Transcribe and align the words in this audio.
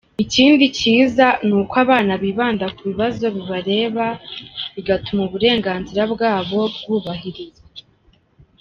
Ikindi 0.23 0.65
cyiza 0.77 1.27
ni 1.47 1.53
uko 1.59 1.73
abana 1.85 2.13
bibanda 2.23 2.65
ku 2.75 2.81
bibazo 2.89 3.25
bibareba, 3.35 4.05
bigatuma 4.75 5.21
uburenganzira 5.27 6.01
bwabo 6.13 6.59
bwubahirizwa”. 6.81 7.79